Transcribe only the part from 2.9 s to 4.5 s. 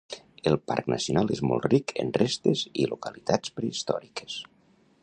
localitats prehistòriques.